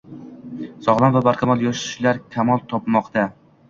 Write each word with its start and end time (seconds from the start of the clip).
Sog‘lom 0.85 1.13
va 1.17 1.23
barkamol 1.29 1.63
yoshlar 1.69 2.25
kamol 2.37 2.69
topmoqdang 2.77 3.37